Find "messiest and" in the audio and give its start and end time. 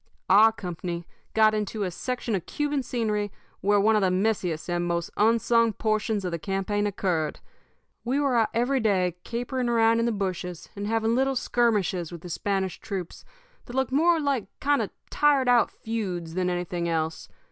4.09-4.83